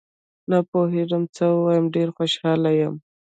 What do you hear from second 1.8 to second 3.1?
ډېر خوشحال یم